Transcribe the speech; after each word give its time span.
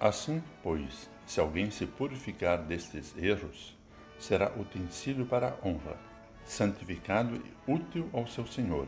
Assim, 0.00 0.40
pois, 0.62 1.10
se 1.26 1.40
alguém 1.40 1.72
se 1.72 1.84
purificar 1.84 2.58
destes 2.58 3.16
erros, 3.18 3.76
será 4.16 4.52
utensílio 4.56 5.26
para 5.26 5.48
a 5.48 5.68
honra, 5.68 5.96
santificado 6.44 7.34
e 7.34 7.72
útil 7.72 8.08
ao 8.12 8.24
seu 8.24 8.46
Senhor, 8.46 8.86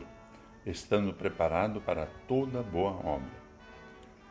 estando 0.65 1.13
preparado 1.13 1.81
para 1.81 2.05
toda 2.29 2.63
boa 2.63 2.91
obra. 3.05 3.41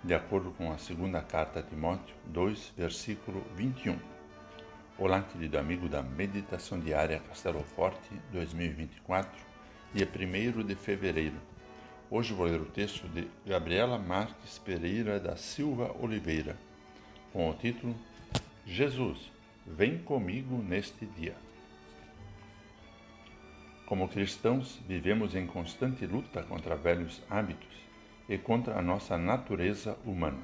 De 0.03 0.15
acordo 0.15 0.53
com 0.53 0.73
a 0.73 0.79
segunda 0.79 1.21
carta 1.21 1.61
a 1.61 1.63
Timóteo 1.63 2.17
2, 2.25 2.73
versículo 2.75 3.45
21. 3.55 3.99
Olá, 4.97 5.21
querido 5.21 5.59
amigo 5.59 5.87
da 5.87 6.03
Meditação 6.03 6.81
Diária 6.81 7.21
Castelo 7.29 7.63
Forte 7.63 8.11
2024, 8.33 9.31
dia 9.93 10.09
1 10.09 10.65
de 10.65 10.75
fevereiro. 10.75 11.37
Hoje 12.11 12.33
vou 12.33 12.47
ler 12.47 12.61
o 12.61 12.65
texto 12.65 13.07
de 13.09 13.29
Gabriela 13.47 13.99
Marques 13.99 14.59
Pereira 14.59 15.21
da 15.21 15.37
Silva 15.37 15.95
Oliveira 16.01 16.57
com 17.33 17.49
o 17.49 17.55
título 17.55 17.95
Jesus, 18.67 19.31
vem 19.67 19.99
comigo 19.99 20.57
neste 20.57 21.07
dia. 21.07 21.35
Como 23.87 24.09
cristãos, 24.09 24.81
vivemos 24.87 25.35
em 25.35 25.47
constante 25.47 26.07
luta 26.07 26.43
contra 26.43 26.77
velhos 26.77 27.21
hábitos 27.29 27.77
e 28.29 28.39
contra 28.39 28.79
a 28.79 28.83
nossa 28.83 29.19
natureza 29.19 29.99
humana. 30.05 30.43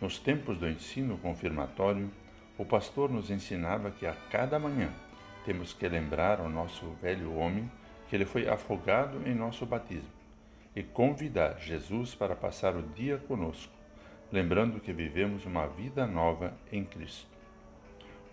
Nos 0.00 0.18
tempos 0.18 0.56
do 0.58 0.68
ensino 0.68 1.18
confirmatório, 1.18 2.10
o 2.56 2.64
pastor 2.64 3.10
nos 3.10 3.30
ensinava 3.30 3.90
que 3.90 4.06
a 4.06 4.14
cada 4.30 4.58
manhã 4.58 4.90
temos 5.44 5.74
que 5.74 5.86
lembrar 5.86 6.40
ao 6.40 6.48
nosso 6.48 6.86
velho 7.02 7.34
homem 7.34 7.70
que 8.08 8.16
ele 8.16 8.24
foi 8.24 8.48
afogado 8.48 9.26
em 9.28 9.34
nosso 9.34 9.66
batismo 9.66 10.08
e 10.74 10.82
convidar 10.82 11.58
Jesus 11.60 12.14
para 12.14 12.34
passar 12.34 12.74
o 12.74 12.82
dia 12.82 13.18
conosco 13.18 13.75
lembrando 14.30 14.80
que 14.80 14.92
vivemos 14.92 15.46
uma 15.46 15.66
vida 15.66 16.06
nova 16.06 16.52
em 16.72 16.84
Cristo. 16.84 17.36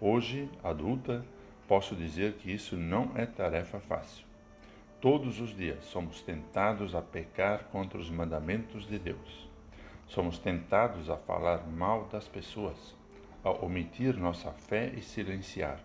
Hoje, 0.01 0.49
adulta, 0.63 1.23
posso 1.67 1.95
dizer 1.95 2.33
que 2.33 2.51
isso 2.51 2.75
não 2.75 3.11
é 3.15 3.25
tarefa 3.25 3.79
fácil. 3.79 4.25
Todos 4.99 5.39
os 5.39 5.55
dias 5.55 5.83
somos 5.85 6.21
tentados 6.21 6.95
a 6.95 7.01
pecar 7.01 7.65
contra 7.65 7.99
os 7.99 8.09
mandamentos 8.09 8.87
de 8.87 8.97
Deus. 8.97 9.49
Somos 10.07 10.37
tentados 10.39 11.09
a 11.09 11.17
falar 11.17 11.67
mal 11.67 12.05
das 12.11 12.27
pessoas, 12.27 12.95
a 13.43 13.51
omitir 13.51 14.17
nossa 14.17 14.51
fé 14.51 14.91
e 14.95 15.01
silenciar, 15.01 15.79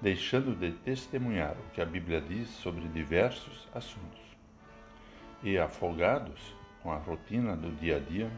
deixando 0.00 0.54
de 0.54 0.72
testemunhar 0.72 1.56
o 1.58 1.70
que 1.72 1.80
a 1.80 1.84
Bíblia 1.84 2.20
diz 2.20 2.48
sobre 2.48 2.86
diversos 2.88 3.68
assuntos. 3.74 4.22
E 5.42 5.58
afogados 5.58 6.54
com 6.82 6.90
a 6.90 6.96
rotina 6.96 7.56
do 7.56 7.70
dia 7.72 7.96
a 7.96 8.00
dia, 8.00 8.30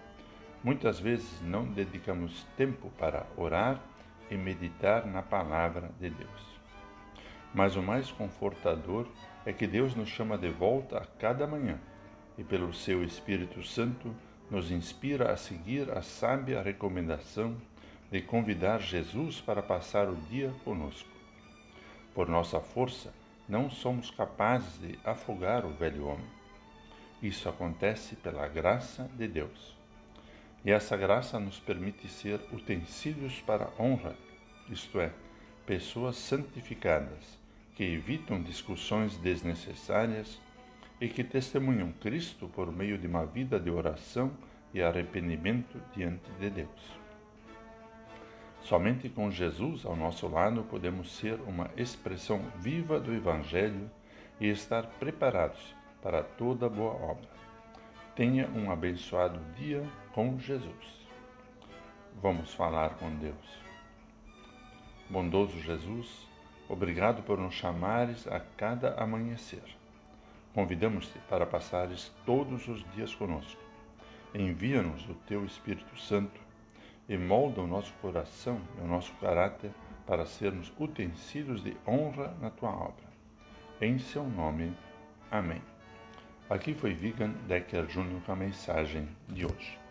Muitas 0.67 0.99
vezes 0.99 1.41
não 1.43 1.65
dedicamos 1.65 2.45
tempo 2.57 2.91
para 2.99 3.25
orar 3.37 3.81
e 4.29 4.37
meditar 4.37 5.07
na 5.07 5.23
palavra 5.23 5.93
de 6.01 6.11
Deus. 6.11 6.61
Mas 7.55 7.77
o 7.77 7.83
mais 7.83 8.11
confortador 8.11 9.07
é 9.45 9.53
que 9.53 9.65
Deus 9.65 9.95
nos 9.95 10.09
chama 10.09 10.37
de 10.37 10.51
volta 10.51 10.99
a 10.99 11.07
cada 11.21 11.47
manhã 11.47 11.79
e, 12.37 12.43
pelo 12.43 12.75
seu 12.75 13.05
Espírito 13.05 13.63
Santo, 13.63 14.13
nos 14.51 14.73
inspira 14.73 15.31
a 15.31 15.37
seguir 15.37 15.89
a 15.97 16.03
sábia 16.03 16.61
recomendação 16.61 17.57
de 18.11 18.21
convidar 18.21 18.81
Jesus 18.81 19.41
para 19.41 19.63
passar 19.63 20.09
o 20.09 20.17
dia 20.17 20.53
conosco. 20.65 21.09
Por 22.13 22.29
nossa 22.29 22.59
força, 22.59 23.15
não 23.49 23.71
somos 23.71 24.11
capazes 24.11 24.81
de 24.81 24.99
afogar 25.05 25.65
o 25.65 25.71
velho 25.71 26.09
homem. 26.09 26.27
Isso 27.23 27.49
acontece 27.49 28.17
pela 28.17 28.49
graça 28.49 29.09
de 29.17 29.29
Deus. 29.29 29.76
E 30.67 30.73
essa 30.73 30.97
graça 30.97 31.39
nos 31.39 31.61
permite 31.61 32.09
ser 32.09 32.41
utensílios 32.53 33.41
para 33.41 33.71
honra, 33.79 34.17
isto 34.69 34.99
é, 34.99 35.13
pessoas 35.65 36.17
santificadas, 36.17 37.39
que 37.77 37.85
evitam 37.85 38.43
discussões 38.43 39.17
desnecessárias 39.19 40.41
e 41.01 41.07
que 41.07 41.23
testemunham 41.23 41.93
Cristo 41.93 42.49
por 42.49 42.73
meio 42.73 42.99
de 42.99 43.07
uma 43.07 43.25
vida 43.25 43.61
de 43.61 43.71
oração 43.71 44.33
e 44.75 44.83
arrependimento 44.83 45.81
diante 45.95 46.29
de 46.41 46.51
Deus. 46.51 46.99
Somente 48.65 49.09
com 49.09 49.31
Jesus 49.31 49.87
ao 49.87 49.95
nosso 49.95 50.27
lado 50.27 50.65
podemos 50.65 51.17
ser 51.17 51.39
uma 51.47 51.71
expressão 51.77 52.43
viva 52.59 52.99
do 52.99 53.15
Evangelho 53.15 53.89
e 54.41 54.49
estar 54.49 54.85
preparados 54.99 55.77
para 56.03 56.25
toda 56.25 56.69
boa 56.69 56.95
obra. 56.95 57.46
Tenha 58.17 58.49
um 58.49 58.71
abençoado 58.71 59.39
dia 59.57 59.87
com 60.15 60.39
Jesus. 60.39 61.07
Vamos 62.15 62.55
falar 62.55 62.95
com 62.95 63.15
Deus. 63.15 63.59
Bondoso 65.11 65.61
Jesus, 65.61 66.27
obrigado 66.67 67.23
por 67.23 67.39
nos 67.39 67.53
chamares 67.53 68.27
a 68.27 68.41
cada 68.41 68.95
amanhecer. 68.95 69.63
Convidamos-te 70.55 71.19
para 71.29 71.45
passares 71.45 72.11
todos 72.25 72.67
os 72.69 72.83
dias 72.95 73.15
conosco. 73.15 73.61
Envia-nos 74.35 75.07
o 75.11 75.15
teu 75.27 75.45
Espírito 75.45 76.01
Santo 76.01 76.41
e 77.07 77.19
molda 77.19 77.61
o 77.61 77.67
nosso 77.67 77.93
coração 78.01 78.59
e 78.79 78.81
o 78.81 78.89
nosso 78.89 79.13
caráter 79.17 79.71
para 80.07 80.25
sermos 80.25 80.73
utensílios 80.79 81.63
de 81.63 81.77
honra 81.87 82.35
na 82.41 82.49
tua 82.49 82.71
obra. 82.71 83.05
Em 83.79 83.99
seu 83.99 84.25
nome. 84.25 84.75
Amém. 85.31 85.76
Aqui 86.49 86.75
foi 86.75 86.95
Vigan 86.95 87.33
Decker 87.49 87.87
Jr. 87.87 88.21
com 88.25 88.31
a 88.31 88.37
mensagem 88.37 89.09
de 89.29 89.45
hoje. 89.45 89.86